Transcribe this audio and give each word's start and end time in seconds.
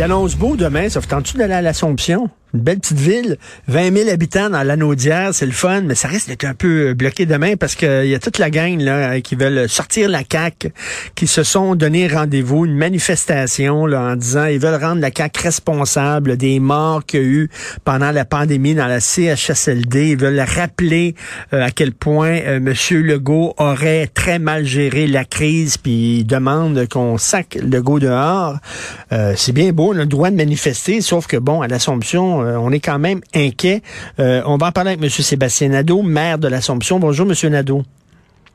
Il 0.00 0.04
annonce 0.04 0.34
beau 0.34 0.56
demain, 0.56 0.88
vous 0.88 1.00
tente-tu 1.02 1.36
d'aller 1.36 1.52
à 1.52 1.60
l'Assomption? 1.60 2.30
Une 2.52 2.60
belle 2.62 2.80
petite 2.80 2.98
ville, 2.98 3.36
20 3.68 3.96
000 3.96 4.10
habitants 4.10 4.50
dans 4.50 4.64
l'Anaudière, 4.64 5.30
c'est 5.32 5.46
le 5.46 5.52
fun, 5.52 5.82
mais 5.82 5.94
ça 5.94 6.08
risque 6.08 6.26
d'être 6.28 6.44
un 6.44 6.54
peu 6.54 6.88
euh, 6.88 6.94
bloqué 6.94 7.24
demain 7.24 7.54
parce 7.54 7.76
qu'il 7.76 8.06
y 8.06 8.14
a 8.14 8.18
toute 8.18 8.38
la 8.38 8.50
gang 8.50 8.80
là, 8.80 9.20
qui 9.20 9.36
veulent 9.36 9.68
sortir 9.68 10.08
la 10.08 10.22
CAQ, 10.28 10.72
qui 11.14 11.28
se 11.28 11.44
sont 11.44 11.76
donné 11.76 12.08
rendez-vous, 12.08 12.66
une 12.66 12.74
manifestation 12.74 13.86
là, 13.86 14.00
en 14.02 14.16
disant 14.16 14.46
ils 14.46 14.58
veulent 14.58 14.82
rendre 14.82 15.00
la 15.00 15.10
CAQ 15.16 15.40
responsable 15.42 16.36
des 16.36 16.58
morts 16.58 17.06
qu'il 17.06 17.20
y 17.20 17.22
a 17.22 17.26
eu 17.26 17.50
pendant 17.84 18.10
la 18.10 18.24
pandémie 18.24 18.74
dans 18.74 18.88
la 18.88 18.98
CHSLD. 18.98 20.10
Ils 20.10 20.18
veulent 20.18 20.40
rappeler 20.40 21.14
euh, 21.52 21.62
à 21.64 21.70
quel 21.70 21.92
point 21.92 22.40
euh, 22.40 22.56
M. 22.56 22.74
Legault 23.00 23.54
aurait 23.58 24.08
très 24.08 24.40
mal 24.40 24.64
géré 24.64 25.06
la 25.06 25.24
crise, 25.24 25.76
puis 25.76 26.18
ils 26.18 26.24
demandent 26.24 26.88
qu'on 26.88 27.16
sac 27.16 27.58
Legault 27.62 28.00
dehors. 28.00 28.56
c'est 29.36 29.52
bien 29.52 29.70
beau, 29.70 29.89
on 29.90 29.96
a 29.96 30.00
le 30.00 30.06
droit 30.06 30.30
de 30.30 30.36
manifester, 30.36 31.00
sauf 31.00 31.26
que 31.26 31.36
bon, 31.36 31.62
à 31.62 31.68
l'Assomption, 31.68 32.42
euh, 32.42 32.56
on 32.56 32.72
est 32.72 32.80
quand 32.80 32.98
même 32.98 33.20
inquiet. 33.34 33.82
Euh, 34.18 34.42
on 34.46 34.56
va 34.56 34.68
en 34.68 34.72
parler 34.72 34.92
avec 34.92 35.02
M. 35.02 35.08
Sébastien 35.08 35.68
Nadeau, 35.68 36.02
maire 36.02 36.38
de 36.38 36.48
l'Assomption. 36.48 36.98
Bonjour, 36.98 37.26
M. 37.26 37.50
Nadeau. 37.50 37.82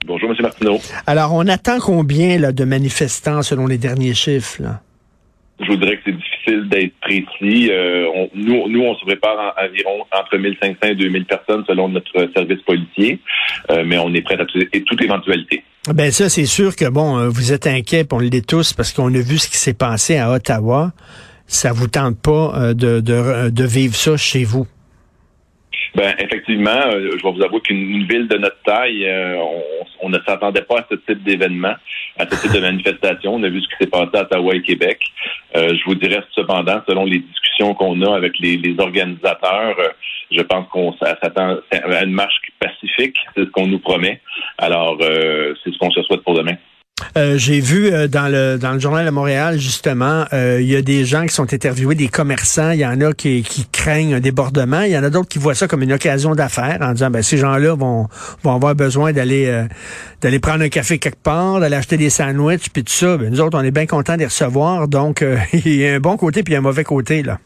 Bonjour, 0.05 0.29
M. 0.29 0.35
Martineau. 0.41 0.79
Alors, 1.07 1.34
on 1.34 1.48
attend 1.48 1.79
combien 1.79 2.38
là, 2.38 2.52
de 2.52 2.63
manifestants 2.63 3.41
selon 3.41 3.67
les 3.67 3.77
derniers 3.77 4.13
chiffres? 4.13 4.62
Je 5.59 5.68
vous 5.68 5.77
dirais 5.77 5.98
que 5.98 6.04
c'est 6.05 6.18
difficile 6.18 6.70
d'être 6.70 6.94
précis. 7.02 7.70
Euh, 7.72 8.27
nous, 8.34 8.68
nous, 8.68 8.82
on 8.82 8.96
se 8.96 9.05
prépare 9.05 9.55
environ 9.58 10.05
entre 10.12 10.38
1500 10.38 10.76
et 10.84 10.96
2000 10.96 11.26
personnes 11.26 11.63
selon 11.68 11.90
notre 11.90 12.29
service 12.35 12.62
policier, 12.63 13.20
mais 13.85 13.98
on 13.98 14.13
est 14.13 14.21
prêt 14.21 14.38
à 14.40 14.46
toute 14.46 15.02
éventualité. 15.02 15.63
Ben 15.94 16.12
ça, 16.12 16.29
c'est 16.29 16.46
sûr 16.46 16.76
que 16.76 16.90
bon, 16.90 17.29
vous 17.29 17.54
êtes 17.54 17.68
inquiet, 17.68 18.05
on 18.12 18.20
l'est 18.20 18.46
tous, 18.46 18.74
parce 18.74 18.91
qu'on 18.91 19.13
a 19.13 19.21
vu 19.21 19.38
ce 19.38 19.48
qui 19.48 19.57
s'est 19.57 19.74
passé 19.74 20.18
à 20.18 20.32
Ottawa 20.32 20.91
ça 21.48 21.72
vous 21.72 21.88
tente 21.88 22.20
pas 22.20 22.54
euh, 22.55 22.74
de, 22.74 22.99
de, 22.99 23.49
de 23.49 23.63
vivre 23.63 23.96
ça 23.96 24.18
chez 24.18 24.44
vous? 24.44 24.68
Ben 25.96 26.13
effectivement, 26.20 26.71
euh, 26.71 27.12
je 27.18 27.24
vais 27.24 27.32
vous 27.32 27.41
avouer 27.41 27.62
qu'une 27.62 28.05
ville 28.05 28.27
de 28.27 28.38
notre 28.38 28.62
taille, 28.63 29.05
euh, 29.07 29.41
on, 30.01 30.10
ne 30.10 30.20
s'attendait 30.27 30.62
pas 30.63 30.79
à 30.79 30.85
ce 30.91 30.96
type 30.96 31.24
d'événement, 31.24 31.74
à 32.18 32.26
ce 32.29 32.41
type 32.41 32.51
de 32.51 32.60
manifestation. 32.60 33.35
On 33.35 33.43
a 33.43 33.49
vu 33.49 33.62
ce 33.62 33.68
qui 33.70 33.76
s'est 33.79 33.90
passé 33.90 34.10
à 34.13 34.23
Ottawa 34.23 34.55
et 34.55 34.62
Québec. 34.62 34.99
je 35.55 35.84
vous 35.85 35.96
dirais 35.96 36.21
cependant, 36.34 36.82
selon 36.88 37.05
les 37.05 37.20
discussions 37.20 37.73
qu'on 37.76 38.01
a 38.01 38.13
avec 38.13 38.38
les, 38.40 38.57
les 38.57 38.76
organisateurs, 38.77 39.77
je 40.32 40.41
pense 40.41 40.68
qu'on 40.68 40.93
s'attend 40.98 41.60
à 41.71 42.04
une 42.04 42.12
marche 42.12 42.41
pacifique, 42.60 43.16
c'est 43.34 43.46
ce 43.46 43.49
qu'on 43.51 43.68
nous 43.68 43.79
promet. 43.79 44.21
Alors, 44.57 44.98
c'est 44.99 45.71
ce 45.71 45.77
qu'on 45.77 45.91
se 45.91 46.04
souhaite 46.04 46.23
pour 46.23 46.35
demain. 46.35 46.57
Euh, 47.18 47.38
j'ai 47.38 47.60
vu 47.60 47.88
euh, 47.88 48.07
dans 48.07 48.29
le 48.29 48.57
dans 48.57 48.71
le 48.71 48.79
journal 48.79 49.05
de 49.05 49.12
Montréal 49.12 49.60
justement, 49.60 50.26
euh, 50.32 50.60
il 50.62 50.68
y 50.68 50.76
a 50.77 50.82
des 50.82 51.04
gens 51.04 51.26
qui 51.26 51.34
sont 51.34 51.54
interviewés, 51.54 51.96
des 51.96 52.07
commerçants. 52.07 52.71
Il 52.71 52.79
y 52.79 52.85
en 52.85 52.99
a 53.01 53.12
qui, 53.12 53.43
qui 53.43 53.65
craignent 53.65 54.15
un 54.15 54.20
débordement. 54.21 54.82
Il 54.82 54.91
y 54.91 54.98
en 54.98 55.04
a 55.04 55.10
d'autres 55.10 55.27
qui 55.27 55.40
voient 55.40 55.55
ça 55.55 55.68
comme 55.68 55.84
une 55.84 55.91
occasion 55.91 56.35
d'affaires 56.35 56.77
en 56.82 56.93
disant 56.93 57.10
ben 57.10 57.21
ces 57.21 57.38
gens-là 57.38 57.76
vont 57.76 58.07
vont 58.43 58.55
avoir 58.55 58.76
besoin 58.76 59.12
d'aller 59.12 59.66
d'aller 60.21 60.40
prendre 60.40 60.63
un 60.63 60.70
café 60.70 60.98
quelque 60.98 61.21
part, 61.21 61.60
d'aller 61.60 61.76
acheter 61.76 61.98
des 61.98 62.10
sandwichs 62.10 62.70
puis 62.71 62.84
tout 62.84 62.93
ça. 62.93 63.18
Ben, 63.18 63.29
nous 63.29 63.41
autres 63.41 63.57
on 63.57 63.63
est 63.63 63.71
bien 63.71 63.85
contents 63.85 64.13
de 64.13 64.19
les 64.19 64.25
recevoir. 64.25 64.88
Donc 64.88 65.23
il 65.53 65.75
y 65.75 65.88
a 65.88 65.96
un 65.96 66.00
bon 66.00 66.16
côté 66.16 66.44
puis 66.44 66.56
un 66.56 66.62
mauvais 66.62 66.85
côté 66.85 67.23
là. 67.23 67.40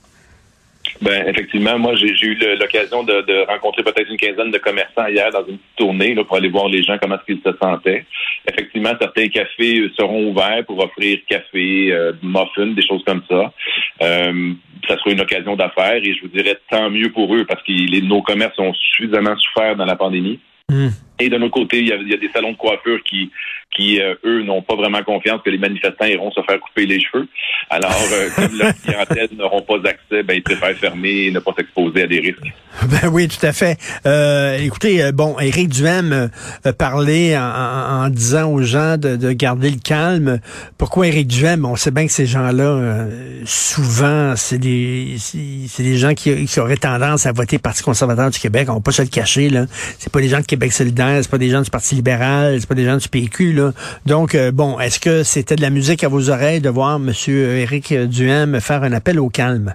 Ben 1.01 1.27
effectivement, 1.27 1.77
moi 1.77 1.95
j'ai 1.95 2.07
eu 2.07 2.37
l'occasion 2.59 3.03
de, 3.03 3.45
rencontrer 3.47 3.83
peut-être 3.83 4.09
une 4.09 4.17
quinzaine 4.17 4.51
de 4.51 4.57
commerçants 4.57 5.07
hier 5.07 5.31
dans 5.31 5.45
une 5.45 5.57
petite 5.57 5.75
tournée 5.77 6.13
là, 6.13 6.23
pour 6.23 6.37
aller 6.37 6.49
voir 6.49 6.67
les 6.67 6.83
gens 6.83 6.97
comment 7.01 7.15
est-ce 7.15 7.25
qu'ils 7.25 7.43
se 7.43 7.57
sentaient. 7.61 8.05
Effectivement, 8.47 8.91
certains 8.99 9.27
cafés 9.27 9.89
seront 9.97 10.29
ouverts 10.29 10.65
pour 10.65 10.83
offrir 10.83 11.19
café, 11.27 11.91
euh, 11.91 12.13
muffins, 12.21 12.73
des 12.73 12.85
choses 12.85 13.03
comme 13.05 13.23
ça. 13.29 13.53
Euh, 14.01 14.53
ça 14.87 14.97
sera 14.97 15.11
une 15.11 15.21
occasion 15.21 15.55
d'affaires 15.55 16.01
et 16.03 16.13
je 16.13 16.21
vous 16.21 16.29
dirais 16.29 16.57
tant 16.69 16.89
mieux 16.89 17.11
pour 17.11 17.33
eux 17.35 17.45
parce 17.45 17.61
que 17.63 18.05
nos 18.05 18.21
commerces 18.21 18.57
ont 18.59 18.73
suffisamment 18.73 19.35
souffert 19.37 19.75
dans 19.75 19.85
la 19.85 19.95
pandémie. 19.95 20.39
Hmm. 20.69 20.89
Et 21.19 21.29
de 21.29 21.37
notre 21.37 21.53
côté, 21.53 21.79
il 21.79 21.87
y, 21.87 21.93
a, 21.93 22.17
des 22.17 22.29
salons 22.29 22.51
de 22.51 22.57
coiffure 22.57 23.03
qui, 23.03 23.31
qui 23.79 24.01
euh, 24.01 24.15
eux, 24.25 24.43
n'ont 24.43 24.61
pas 24.61 24.75
vraiment 24.75 25.01
confiance 25.03 25.41
que 25.43 25.49
les 25.49 25.57
manifestants 25.57 26.05
iront 26.05 26.31
se 26.31 26.41
faire 26.41 26.59
couper 26.59 26.85
les 26.85 26.99
cheveux. 26.99 27.27
Alors, 27.69 27.95
euh, 28.13 28.29
comme 28.35 28.57
la 28.57 28.73
clientèle 28.73 29.29
n'auront 29.37 29.61
pas 29.61 29.77
accès, 29.85 30.23
ben, 30.23 30.35
ils 30.35 30.43
préfèrent 30.43 30.75
fermer 30.75 31.25
et 31.27 31.31
ne 31.31 31.39
pas 31.39 31.53
s'exposer 31.57 32.03
à 32.03 32.07
des 32.07 32.19
risques. 32.19 32.39
Ben 33.01 33.09
oui, 33.11 33.27
tout 33.27 33.45
à 33.45 33.51
fait. 33.51 33.77
Euh, 34.05 34.57
écoutez, 34.57 35.11
bon, 35.11 35.37
Éric 35.37 35.67
Duhem 35.67 36.29
a 36.63 36.73
parlé 36.73 37.37
en, 37.37 38.07
disant 38.09 38.51
aux 38.51 38.61
gens 38.61 38.97
de, 38.97 39.31
garder 39.33 39.69
le 39.69 39.79
calme. 39.83 40.39
Pourquoi 40.77 41.07
Éric 41.07 41.27
Duhem? 41.27 41.65
On 41.65 41.75
sait 41.75 41.91
bien 41.91 42.05
que 42.05 42.11
ces 42.11 42.25
gens-là, 42.25 43.05
souvent, 43.43 44.35
c'est 44.37 44.57
des 44.57 45.17
c'est 45.19 45.83
des 45.83 45.97
gens 45.97 46.13
qui, 46.13 46.45
qui, 46.45 46.59
auraient 46.59 46.77
tendance 46.77 47.25
à 47.25 47.31
voter 47.31 47.57
Parti 47.57 47.83
conservateur 47.83 48.29
du 48.29 48.39
Québec. 48.39 48.67
On 48.69 48.75
va 48.75 48.79
pas 48.79 48.91
se 48.91 49.01
le 49.01 49.09
cacher, 49.09 49.49
là. 49.49 49.65
C'est 49.97 50.11
pas 50.11 50.21
des 50.21 50.29
gens 50.29 50.39
de 50.39 50.45
Québec 50.45 50.71
solidaire, 50.71 51.19
c'est 51.21 51.31
pas 51.31 51.37
des 51.37 51.49
gens 51.49 51.61
du 51.61 51.69
Parti 51.69 51.95
libéral, 51.95 52.57
c'est 52.59 52.69
pas 52.69 52.75
des 52.75 52.85
gens 52.85 52.97
du 52.97 53.09
PQ, 53.09 53.53
là. 53.53 53.68
Donc, 54.05 54.35
bon, 54.53 54.79
est-ce 54.79 54.99
que 54.99 55.23
c'était 55.23 55.55
de 55.55 55.61
la 55.61 55.69
musique 55.69 56.03
à 56.03 56.07
vos 56.07 56.29
oreilles 56.29 56.61
de 56.61 56.69
voir 56.69 56.95
M. 56.95 57.11
Éric 57.27 57.93
Duhem 57.93 58.59
faire 58.59 58.83
un 58.83 58.93
appel 58.93 59.19
au 59.19 59.29
calme? 59.29 59.73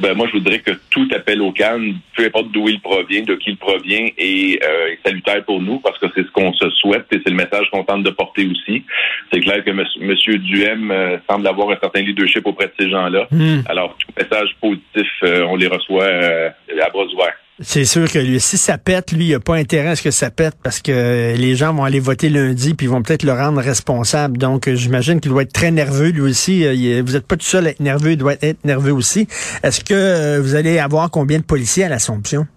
Ben, 0.00 0.14
moi, 0.14 0.26
je 0.26 0.38
voudrais 0.38 0.58
que 0.58 0.72
tout 0.90 1.08
appel 1.14 1.40
au 1.40 1.52
calme, 1.52 1.94
peu 2.16 2.24
importe 2.24 2.50
d'où 2.50 2.68
il 2.68 2.80
provient, 2.80 3.22
de 3.22 3.34
qui 3.34 3.50
il 3.50 3.56
provient, 3.56 4.08
est, 4.18 4.62
euh, 4.62 4.88
est 4.88 4.98
salutaire 5.04 5.44
pour 5.44 5.60
nous 5.60 5.78
parce 5.78 5.98
que 5.98 6.06
c'est 6.14 6.24
ce 6.24 6.30
qu'on 6.32 6.52
se 6.52 6.68
souhaite 6.70 7.06
et 7.12 7.20
c'est 7.24 7.30
le 7.30 7.36
message 7.36 7.68
qu'on 7.70 7.84
tente 7.84 8.02
de 8.02 8.10
porter 8.10 8.46
aussi. 8.46 8.84
C'est 9.32 9.40
clair 9.40 9.62
que 9.64 9.70
M. 9.70 9.84
Monsieur 10.00 10.38
Duhem 10.38 10.90
euh, 10.90 11.18
semble 11.28 11.46
avoir 11.46 11.70
un 11.70 11.78
certain 11.80 12.00
leadership 12.00 12.46
auprès 12.46 12.66
de 12.66 12.72
ces 12.78 12.90
gens-là. 12.90 13.28
Hmm. 13.30 13.60
Alors, 13.66 13.96
tout 13.98 14.12
message 14.18 14.56
positif, 14.60 15.08
euh, 15.22 15.46
on 15.48 15.56
les 15.56 15.68
reçoit 15.68 16.06
à 16.06 16.90
bras 16.90 17.04
ouverts. 17.04 17.36
C'est 17.60 17.84
sûr 17.84 18.10
que 18.10 18.18
lui, 18.18 18.40
si 18.40 18.58
ça 18.58 18.78
pète, 18.78 19.12
lui, 19.12 19.28
il 19.28 19.32
n'a 19.32 19.38
pas 19.38 19.54
intérêt 19.54 19.90
à 19.90 19.96
ce 19.96 20.02
que 20.02 20.10
ça 20.10 20.28
pète 20.30 20.54
parce 20.60 20.80
que 20.80 21.36
les 21.36 21.54
gens 21.54 21.72
vont 21.72 21.84
aller 21.84 22.00
voter 22.00 22.28
lundi 22.28 22.74
puis 22.74 22.88
vont 22.88 23.00
peut-être 23.00 23.22
le 23.22 23.32
rendre 23.32 23.60
responsable. 23.60 24.38
Donc, 24.38 24.68
j'imagine 24.74 25.20
qu'il 25.20 25.30
doit 25.30 25.42
être 25.42 25.52
très 25.52 25.70
nerveux 25.70 26.08
lui 26.08 26.20
aussi. 26.20 26.64
Euh, 26.64 27.02
vous 27.06 27.12
n'êtes 27.12 27.26
pas 27.28 27.36
tout 27.36 27.46
seul 27.46 27.68
à 27.68 27.70
être 27.70 27.78
nerveux, 27.78 28.12
il 28.12 28.16
doit 28.16 28.34
être 28.42 28.64
nerveux 28.64 28.92
aussi. 28.92 29.28
Est-ce 29.62 29.84
que 29.84 29.94
euh, 29.94 30.40
vous 30.42 30.56
allez 30.56 30.80
avoir 30.80 31.10
combien 31.10 31.38
de 31.38 31.44
policiers 31.44 31.84
à 31.84 31.88
l'Assomption? 31.88 32.48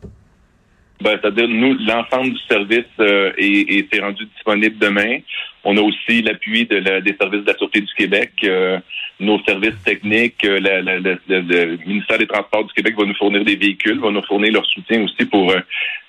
Ben, 0.99 1.19
c'est-à-dire, 1.21 1.47
nous, 1.47 1.77
l'ensemble 1.85 2.33
du 2.33 2.39
service 2.49 2.85
euh, 2.99 3.31
est, 3.37 3.93
est, 3.93 3.99
rendu 3.99 4.25
disponible 4.25 4.77
demain. 4.79 5.19
On 5.63 5.77
a 5.77 5.81
aussi 5.81 6.23
l'appui 6.23 6.65
de 6.65 6.79
des 6.79 7.15
services 7.19 7.41
de 7.41 7.51
la 7.51 7.57
Sûreté 7.57 7.81
du 7.81 7.93
Québec. 7.95 8.31
Euh, 8.43 8.79
nos 9.19 9.39
services 9.43 9.79
techniques, 9.85 10.43
euh, 10.43 10.59
le 10.59 11.85
ministère 11.85 12.17
des 12.17 12.25
Transports 12.25 12.65
du 12.65 12.73
Québec 12.73 12.95
va 12.97 13.05
nous 13.05 13.15
fournir 13.15 13.43
des 13.43 13.55
véhicules, 13.55 13.99
va 13.99 14.09
nous 14.09 14.23
fournir 14.23 14.53
leur 14.53 14.65
soutien 14.65 15.03
aussi 15.03 15.25
pour 15.25 15.53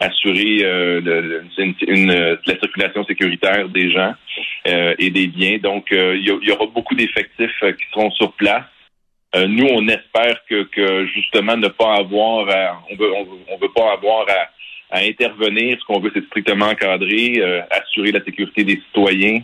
assurer 0.01 0.59
la 1.01 2.55
circulation 2.61 3.05
sécuritaire 3.05 3.69
des 3.69 3.91
gens 3.91 4.15
et 4.65 5.11
des 5.11 5.27
biens. 5.27 5.59
Donc, 5.59 5.89
il 5.91 6.23
y, 6.23 6.53
aura 6.53 6.67
beaucoup 6.67 6.95
d'effectifs 6.95 7.61
qui 7.61 7.85
seront 7.93 8.11
sur 8.13 8.33
place. 8.35 8.67
nous, 9.35 9.67
on 9.71 9.89
espère 9.89 10.37
que, 10.49 10.65
que, 10.65 11.07
justement 11.07 11.57
ne 11.57 11.69
pas 11.69 11.97
avoir, 11.97 12.49
à, 12.51 12.83
on 12.91 12.97
veut, 12.97 13.11
on 13.49 13.57
veut 13.59 13.73
pas 13.75 13.93
avoir 13.95 14.27
à 14.29 14.51
à 14.91 15.01
intervenir. 15.01 15.79
Ce 15.81 15.85
qu'on 15.85 16.01
veut, 16.01 16.11
c'est 16.15 16.25
strictement 16.27 16.67
encadrer, 16.67 17.35
euh, 17.39 17.61
assurer 17.71 18.13
la 18.13 18.25
sécurité 18.25 18.65
des 18.65 18.81
citoyens, 18.87 19.41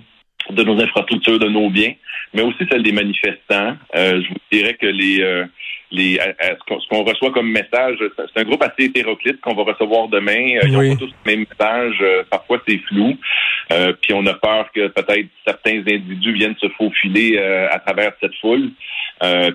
de 0.50 0.62
nos 0.62 0.80
infrastructures, 0.80 1.38
de 1.38 1.48
nos 1.48 1.70
biens, 1.70 1.92
mais 2.34 2.42
aussi 2.42 2.66
celle 2.70 2.82
des 2.82 2.92
manifestants. 2.92 3.76
Euh, 3.94 4.22
je 4.22 4.28
vous 4.28 4.40
dirais 4.52 4.74
que 4.74 4.86
les, 4.86 5.22
euh, 5.22 5.44
les 5.90 6.18
ce 6.18 6.88
qu'on 6.88 7.02
reçoit 7.04 7.32
comme 7.32 7.50
message, 7.50 7.96
c'est 8.16 8.40
un 8.40 8.44
groupe 8.44 8.62
assez 8.62 8.86
hétéroclite 8.86 9.40
qu'on 9.40 9.54
va 9.54 9.62
recevoir 9.62 10.08
demain. 10.08 10.58
Ils 10.64 10.72
n'ont 10.72 10.90
pas 10.90 10.96
tous 10.96 11.12
le 11.24 11.30
même 11.30 11.46
message. 11.48 12.04
parfois, 12.30 12.60
c'est 12.66 12.78
flou. 12.88 13.16
Puis 13.68 14.12
on 14.12 14.26
a 14.26 14.34
peur 14.34 14.70
que 14.74 14.88
peut-être 14.88 15.28
certains 15.46 15.78
individus 15.78 16.32
viennent 16.32 16.56
se 16.60 16.68
faufiler 16.76 17.38
à 17.38 17.78
travers 17.78 18.12
cette 18.20 18.34
foule. 18.40 18.70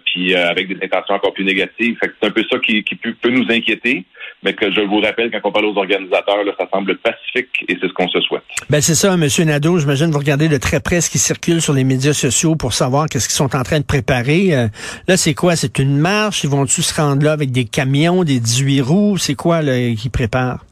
puis 0.06 0.36
avec 0.36 0.68
des 0.68 0.84
intentions 0.84 1.16
encore 1.16 1.34
plus 1.34 1.46
négatives. 1.46 1.98
c'est 2.02 2.28
un 2.28 2.32
peu 2.32 2.44
ça 2.50 2.60
qui, 2.60 2.84
qui 2.84 2.96
peut, 2.96 3.30
nous 3.30 3.46
inquiéter 3.50 4.06
mais 4.44 4.54
que 4.54 4.72
je 4.72 4.82
vous 4.82 5.02
rappelle, 5.02 5.32
quand 5.32 5.40
on 5.44 5.52
parle 5.52 5.66
aux 5.66 5.78
organisateurs, 5.78 6.44
là, 6.44 6.54
ça 6.58 6.68
semble 6.72 6.98
pacifique 6.98 7.66
et 7.68 7.78
c'est 7.80 7.88
ce 7.88 7.94
qu'on 7.94 8.08
se 8.08 8.22
souhaite. 8.22 8.44
Ben 8.70 8.82
c'est 8.82 8.96
ça, 8.96 9.14
M. 9.14 9.28
Nadeau. 9.46 9.80
J'imagine 9.80 10.12
vous 10.12 10.20
regardez 10.20 10.48
de 10.48 10.58
très 10.58 10.80
près 10.80 11.02
ce 11.02 11.10
qui 11.10 11.18
circule 11.18 11.62
sur 11.62 11.74
les 11.74 11.84
médias 11.84 12.14
sociaux 12.14 12.56
pour 12.56 12.74
savoir 12.74 13.08
qu'est-ce 13.08 13.28
qu'ils 13.28 13.36
sont 13.36 13.56
en 13.56 13.64
train 13.64 13.80
de 13.80 13.86
préparer. 13.86 14.56
Euh, 14.56 14.68
là, 15.08 15.18
c'est 15.18 15.34
quoi? 15.34 15.56
C'est 15.56 15.80
une 15.80 15.98
marche? 15.98 16.44
Ils 16.44 16.50
vont-tu 16.50 16.82
se 16.82 16.94
rendre 16.94 17.24
là 17.24 17.34
avec 17.34 17.52
des 17.52 17.66
camions, 17.66 18.24
des 18.24 18.40
18 18.40 18.82
roues? 18.82 19.18
C'est 19.18 19.36
quoi 19.36 19.62
qu'ils 19.62 20.12
préparent? 20.12 20.64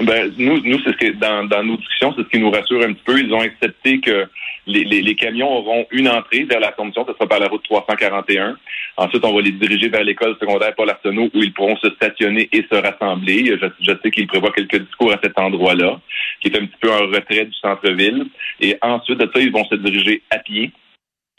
Ben, 0.00 0.32
nous, 0.38 0.60
nous 0.64 0.80
c'est 0.82 0.92
ce 0.92 0.96
que 0.96 1.12
dans, 1.12 1.44
dans 1.44 1.62
nos 1.62 1.76
discussions, 1.76 2.14
c'est 2.16 2.22
ce 2.22 2.28
qui 2.28 2.38
nous 2.38 2.50
rassure 2.50 2.82
un 2.82 2.92
petit 2.92 3.02
peu. 3.04 3.20
Ils 3.20 3.32
ont 3.34 3.40
accepté 3.40 4.00
que 4.00 4.26
les, 4.66 4.84
les, 4.84 5.14
camions 5.14 5.50
auront 5.50 5.86
une 5.90 6.08
entrée 6.08 6.44
vers 6.44 6.60
l'Assomption, 6.60 7.04
ce 7.06 7.12
sera 7.12 7.26
par 7.26 7.40
la 7.40 7.48
route 7.48 7.62
341. 7.64 8.56
Ensuite, 8.96 9.24
on 9.24 9.34
va 9.34 9.42
les 9.42 9.52
diriger 9.52 9.88
vers 9.88 10.04
l'école 10.04 10.36
secondaire 10.40 10.74
Paul 10.74 10.88
Arsenault 10.90 11.30
où 11.34 11.42
ils 11.42 11.52
pourront 11.52 11.76
se 11.76 11.90
stationner 11.90 12.48
et 12.52 12.64
se 12.70 12.76
rassembler. 12.76 13.58
Je, 13.60 13.66
je 13.80 13.92
sais 14.02 14.10
qu'ils 14.10 14.26
prévoient 14.26 14.52
quelques 14.52 14.80
discours 14.80 15.12
à 15.12 15.18
cet 15.22 15.38
endroit-là, 15.38 16.00
qui 16.40 16.48
est 16.48 16.56
un 16.56 16.66
petit 16.66 16.78
peu 16.80 16.90
en 16.90 17.06
retrait 17.06 17.44
du 17.44 17.54
centre-ville. 17.54 18.26
Et 18.60 18.76
ensuite 18.80 19.18
de 19.18 19.30
ça, 19.32 19.40
ils 19.40 19.52
vont 19.52 19.64
se 19.64 19.74
diriger 19.74 20.22
à 20.30 20.38
pied 20.38 20.70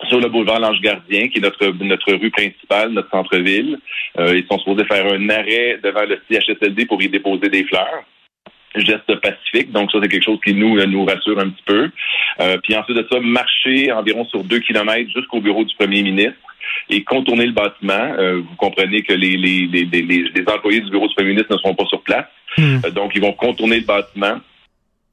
sur 0.07 0.19
le 0.19 0.29
boulevard 0.29 0.59
L'Ange 0.59 0.81
Gardien, 0.81 1.29
qui 1.29 1.37
est 1.39 1.41
notre, 1.41 1.67
notre 1.83 2.13
rue 2.13 2.31
principale, 2.31 2.91
notre 2.91 3.09
centre-ville. 3.09 3.79
Euh, 4.19 4.35
ils 4.37 4.45
sont 4.47 4.59
supposés 4.59 4.85
faire 4.85 5.05
un 5.05 5.29
arrêt 5.29 5.79
devant 5.83 6.05
le 6.05 6.19
CHSLD 6.29 6.85
pour 6.85 7.01
y 7.01 7.09
déposer 7.09 7.49
des 7.49 7.63
fleurs 7.63 8.03
geste 8.75 9.15
pacifique. 9.15 9.71
Donc 9.71 9.91
ça, 9.91 10.00
c'est 10.01 10.09
quelque 10.09 10.23
chose 10.23 10.39
qui 10.44 10.53
nous 10.53 10.83
nous 10.85 11.06
rassure 11.06 11.39
un 11.39 11.50
petit 11.50 11.63
peu. 11.65 11.89
Euh, 12.39 12.57
puis 12.63 12.75
ensuite 12.75 12.97
de 12.97 13.07
ça, 13.12 13.19
marcher 13.19 13.91
environ 13.91 14.25
sur 14.25 14.44
deux 14.44 14.59
kilomètres 14.59 15.09
jusqu'au 15.15 15.41
bureau 15.41 15.63
du 15.63 15.75
premier 15.75 16.03
ministre 16.03 16.39
et 16.89 17.03
contourner 17.03 17.45
le 17.45 17.53
bâtiment. 17.53 18.13
Euh, 18.18 18.41
vous 18.41 18.56
comprenez 18.56 19.01
que 19.01 19.13
les, 19.13 19.38
les, 19.38 19.68
les, 19.68 19.85
les, 19.85 20.47
employés 20.47 20.81
du 20.81 20.89
bureau 20.89 21.07
du 21.07 21.15
premier 21.15 21.29
ministre 21.29 21.53
ne 21.53 21.57
seront 21.57 21.75
pas 21.75 21.85
sur 21.85 22.01
place. 22.01 22.25
Hmm. 22.57 22.79
donc, 22.94 23.13
ils 23.15 23.21
vont 23.21 23.31
contourner 23.31 23.79
le 23.79 23.85
bâtiment 23.85 24.39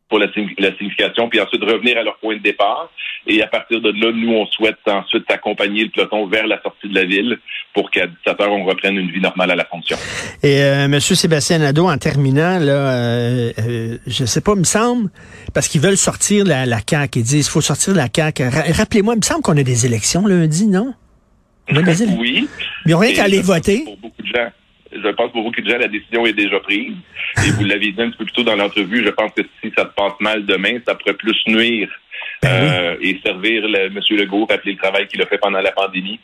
pour 0.09 0.19
la, 0.19 0.29
signification, 0.33 1.29
puis 1.29 1.41
ensuite 1.41 1.63
revenir 1.63 1.99
à 1.99 2.03
leur 2.03 2.17
point 2.19 2.37
de 2.37 2.43
départ. 2.43 2.91
Et 3.27 3.43
à 3.43 3.47
partir 3.47 3.81
de 3.81 3.91
là, 3.91 4.11
nous, 4.13 4.33
on 4.33 4.47
souhaite 4.47 4.79
ensuite 4.87 5.31
accompagner 5.31 5.85
le 5.85 5.91
peloton 5.91 6.27
vers 6.27 6.47
la 6.47 6.61
sortie 6.63 6.89
de 6.89 6.95
la 6.95 7.05
ville 7.05 7.39
pour 7.75 7.91
qu'à 7.91 8.07
17 8.07 8.41
heures, 8.41 8.53
on 8.53 8.65
reprenne 8.65 8.97
une 8.97 9.11
vie 9.11 9.21
normale 9.21 9.51
à 9.51 9.57
la 9.57 9.67
fonction. 9.67 9.97
Et 10.43 10.63
euh, 10.63 10.89
Monsieur 10.89 11.15
Sébastien 11.15 11.59
Nadeau, 11.59 11.89
en 11.89 11.99
terminant, 11.99 12.59
là, 12.59 12.73
euh, 12.73 13.53
euh, 13.59 13.99
je 14.07 14.25
sais 14.25 14.41
pas, 14.41 14.53
il 14.55 14.61
me 14.61 14.65
semble, 14.65 15.11
parce 15.53 15.69
qu'ils 15.69 15.83
veulent 15.83 15.99
sortir 15.99 16.45
la, 16.47 16.65
la 16.65 16.79
CAQ, 16.79 17.19
ils 17.19 17.23
disent 17.23 17.47
il 17.47 17.51
faut 17.51 17.61
sortir 17.61 17.95
la 17.95 18.09
CAQ. 18.15 18.45
Rappelez-moi, 18.73 19.15
il 19.15 19.19
me 19.19 19.25
semble 19.25 19.43
qu'on 19.43 19.57
a 19.57 19.63
des 19.63 19.85
élections 19.85 20.27
lundi, 20.27 20.67
non? 20.67 20.95
oui. 21.71 22.49
Mais 22.87 22.93
ils 22.93 22.93
n'ont 22.93 22.99
rien 22.99 23.13
qu'à 23.13 23.25
aller 23.25 23.43
voter. 23.43 23.85
Pour 23.85 23.99
beaucoup 23.99 24.23
de 24.23 24.27
gens. 24.27 24.51
Je 24.93 25.09
pense 25.11 25.29
que 25.29 25.33
pour 25.33 25.45
beaucoup 25.45 25.61
de 25.61 25.69
gens, 25.69 25.79
la 25.79 25.89
décision 25.89 26.25
est 26.27 26.33
déjà 26.33 26.61
prise. 26.61 26.95
Et 27.47 27.51
vous 27.51 27.65
l'avez 27.65 27.93
dit 27.93 28.03
un 28.03 28.11
petit 28.11 28.19
peu 28.19 28.25
plus 28.25 28.33
tôt 28.33 28.43
dans 28.43 28.57
l'entrevue, 28.57 29.05
je 29.05 29.11
pense 29.11 29.33
que 29.33 29.43
si 29.63 29.73
ça 29.77 29.85
se 29.85 29.95
passe 29.95 30.15
mal 30.21 30.47
demain, 30.47 30.79
ça 30.87 30.95
pourrait 30.95 31.15
plus 31.15 31.37
nuire 31.47 31.89
ben 32.43 32.49
euh, 32.51 32.97
et 33.01 33.21
servir 33.25 33.67
le, 33.67 33.87
M. 33.87 34.01
Legault, 34.11 34.47
rappeler 34.47 34.73
le 34.73 34.79
travail 34.79 35.07
qu'il 35.09 35.21
a 35.23 35.27
fait 35.27 35.39
pendant 35.39 35.61
la 35.61 35.73
pandémie. 35.73 36.21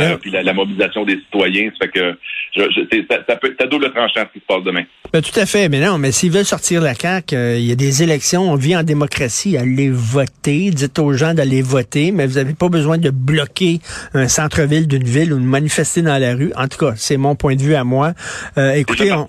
Euh, 0.00 0.16
puis 0.16 0.30
la, 0.30 0.52
mobilisation 0.52 1.04
des 1.04 1.16
citoyens, 1.16 1.70
ça 1.70 1.86
fait 1.86 1.92
que 1.92 2.18
je, 2.54 2.62
ça, 3.08 3.18
ça, 3.28 3.36
peut 3.36 3.54
double 3.70 3.90
tranchant 3.92 4.20
ce 4.28 4.32
qui 4.32 4.40
se 4.40 4.46
passe 4.46 4.62
demain. 4.64 4.82
Ben, 5.12 5.22
tout 5.22 5.38
à 5.38 5.46
fait, 5.46 5.68
mais 5.68 5.80
non, 5.80 5.98
mais 5.98 6.12
s'ils 6.12 6.30
veulent 6.30 6.44
sortir 6.44 6.80
la 6.80 6.94
CAQ, 6.94 7.34
euh, 7.34 7.56
il 7.58 7.64
y 7.64 7.72
a 7.72 7.76
des 7.76 8.02
élections, 8.02 8.50
on 8.50 8.56
vit 8.56 8.76
en 8.76 8.82
démocratie, 8.82 9.56
allez 9.56 9.90
voter, 9.90 10.70
dites 10.70 10.98
aux 10.98 11.12
gens 11.12 11.34
d'aller 11.34 11.62
voter, 11.62 12.12
mais 12.12 12.26
vous 12.26 12.34
n'avez 12.34 12.54
pas 12.54 12.68
besoin 12.68 12.98
de 12.98 13.10
bloquer 13.10 13.80
un 14.14 14.28
centre-ville 14.28 14.86
d'une 14.88 15.04
ville 15.04 15.32
ou 15.32 15.38
de 15.38 15.44
manifester 15.44 16.02
dans 16.02 16.18
la 16.18 16.34
rue. 16.34 16.52
En 16.56 16.68
tout 16.68 16.78
cas, 16.78 16.92
c'est 16.96 17.16
mon 17.16 17.34
point 17.34 17.56
de 17.56 17.62
vue 17.62 17.74
à 17.74 17.84
moi. 17.84 18.12
Euh, 18.58 18.72
écoutez, 18.72 19.12
on, 19.12 19.26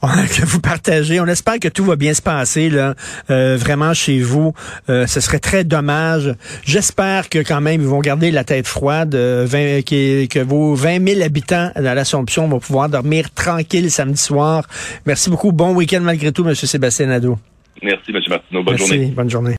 que 0.00 0.44
vous 0.44 0.60
partagez. 0.60 1.20
On 1.20 1.26
espère 1.26 1.58
que 1.58 1.68
tout 1.68 1.84
va 1.84 1.96
bien 1.96 2.14
se 2.14 2.22
passer 2.22 2.70
là, 2.70 2.94
euh, 3.30 3.56
vraiment 3.56 3.94
chez 3.94 4.20
vous. 4.20 4.52
Euh, 4.88 5.06
ce 5.06 5.20
serait 5.20 5.38
très 5.38 5.64
dommage. 5.64 6.34
J'espère 6.64 7.28
que 7.28 7.38
quand 7.38 7.60
même 7.60 7.80
ils 7.80 7.86
vont 7.86 8.00
garder 8.00 8.30
la 8.30 8.44
tête 8.44 8.66
froide, 8.66 9.14
euh, 9.14 9.46
que, 9.46 10.42
vos 10.42 10.74
20 10.74 11.06
000 11.06 11.22
habitants 11.22 11.70
à 11.74 11.80
l'Assomption 11.80 12.48
vont 12.48 12.60
pouvoir 12.60 12.88
dormir 12.88 13.32
tranquille 13.34 13.90
samedi 13.90 14.20
soir. 14.20 14.66
Merci 15.06 15.30
beaucoup. 15.30 15.52
Bon 15.52 15.74
week-end 15.74 16.00
malgré 16.00 16.32
tout, 16.32 16.46
M. 16.46 16.54
Sébastien 16.54 17.06
Nadeau. 17.06 17.38
Merci, 17.82 18.10
M. 18.10 18.20
Martineau. 18.28 18.62
Bonne 18.62 18.76
Merci, 18.78 19.06
Bonne 19.06 19.30
journée. 19.30 19.56